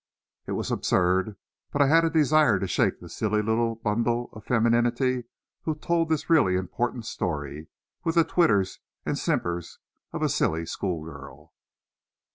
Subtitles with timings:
[0.47, 1.35] It was absurd,
[1.71, 5.25] but I had a desire to shake the silly little bundle of femininity
[5.61, 7.67] who told this really important story,
[8.03, 9.77] with the twitters and simpers
[10.11, 11.53] of a silly school girl.